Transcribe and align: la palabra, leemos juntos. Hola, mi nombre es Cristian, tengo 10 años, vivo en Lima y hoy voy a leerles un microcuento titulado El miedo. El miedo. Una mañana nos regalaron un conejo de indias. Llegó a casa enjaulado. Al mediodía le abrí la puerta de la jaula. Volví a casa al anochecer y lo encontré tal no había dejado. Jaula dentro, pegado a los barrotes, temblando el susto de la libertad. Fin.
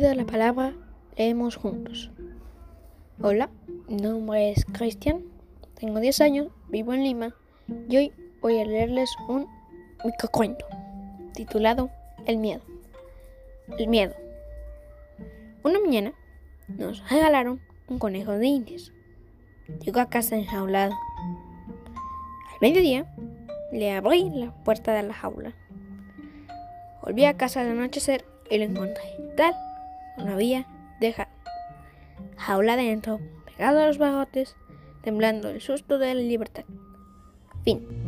la 0.00 0.26
palabra, 0.26 0.74
leemos 1.16 1.54
juntos. 1.54 2.10
Hola, 3.22 3.48
mi 3.88 3.94
nombre 3.94 4.50
es 4.50 4.64
Cristian, 4.64 5.22
tengo 5.78 6.00
10 6.00 6.20
años, 6.20 6.48
vivo 6.68 6.94
en 6.94 7.04
Lima 7.04 7.36
y 7.88 7.96
hoy 7.96 8.12
voy 8.40 8.58
a 8.58 8.64
leerles 8.64 9.08
un 9.28 9.46
microcuento 10.04 10.66
titulado 11.32 11.90
El 12.26 12.38
miedo. 12.38 12.60
El 13.78 13.86
miedo. 13.86 14.14
Una 15.62 15.78
mañana 15.78 16.12
nos 16.66 17.08
regalaron 17.08 17.60
un 17.86 18.00
conejo 18.00 18.32
de 18.32 18.46
indias. 18.46 18.92
Llegó 19.80 20.00
a 20.00 20.10
casa 20.10 20.34
enjaulado. 20.34 20.92
Al 22.52 22.58
mediodía 22.60 23.06
le 23.70 23.92
abrí 23.92 24.28
la 24.30 24.52
puerta 24.64 24.92
de 24.92 25.04
la 25.04 25.14
jaula. 25.14 25.52
Volví 27.00 27.24
a 27.26 27.36
casa 27.36 27.60
al 27.60 27.68
anochecer 27.68 28.24
y 28.50 28.58
lo 28.58 28.64
encontré 28.64 29.04
tal 29.36 29.54
no 30.18 30.32
había 30.32 30.66
dejado. 31.00 31.30
Jaula 32.36 32.76
dentro, 32.76 33.20
pegado 33.44 33.80
a 33.80 33.86
los 33.86 33.98
barrotes, 33.98 34.56
temblando 35.02 35.50
el 35.50 35.60
susto 35.60 35.98
de 35.98 36.14
la 36.14 36.20
libertad. 36.20 36.64
Fin. 37.64 38.03